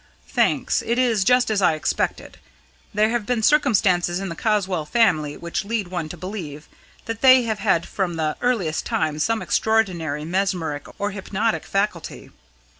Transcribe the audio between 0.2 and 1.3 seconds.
"Thanks. It is